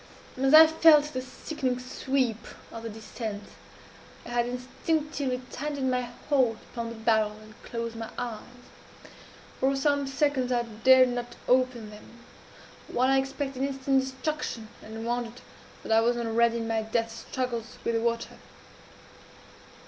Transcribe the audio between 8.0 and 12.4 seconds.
eyes. For some seconds I dared not open them